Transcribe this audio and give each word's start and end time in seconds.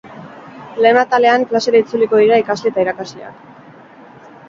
Lehen 0.85 0.99
atalean, 1.01 1.45
klasera 1.53 1.83
itzuliko 1.85 2.25
dira 2.25 2.43
ikasle 2.47 2.75
eta 2.75 2.89
irakasleak. 2.89 3.49